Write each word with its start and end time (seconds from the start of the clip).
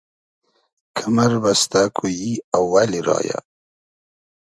کئمئر 0.97 1.33
بئستۂ 1.43 1.81
کو 1.95 2.03
ای 2.21 2.31
اوئلی 2.57 3.01
رایۂ 3.07 3.37